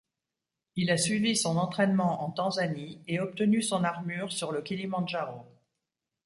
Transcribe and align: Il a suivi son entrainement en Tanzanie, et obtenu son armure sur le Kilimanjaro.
Il 0.75 0.89
a 0.89 0.97
suivi 0.97 1.35
son 1.35 1.57
entrainement 1.57 2.23
en 2.23 2.31
Tanzanie, 2.31 3.03
et 3.05 3.19
obtenu 3.19 3.61
son 3.61 3.83
armure 3.83 4.31
sur 4.31 4.51
le 4.51 4.63
Kilimanjaro. 4.63 5.45